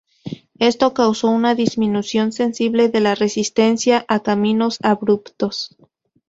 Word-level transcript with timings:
Esto 0.57 0.95
causó 0.95 1.27
una 1.27 1.53
disminución 1.53 2.31
sensible 2.31 2.89
de 2.89 3.01
la 3.01 3.13
resistencia 3.13 4.03
a 4.07 4.21
caminos 4.23 4.79
abruptos. 4.81 5.77